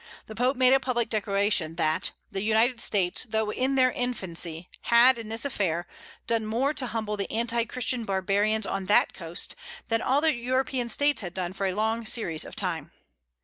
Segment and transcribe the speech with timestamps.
[0.25, 5.19] The Pope made a public declaration, that, "the United States, though in their infancy, had,
[5.19, 5.85] in this affair,
[6.25, 9.55] done more to humble the anti christian barbarians on that coast,
[9.89, 12.91] than all the European States had done for a long series of time."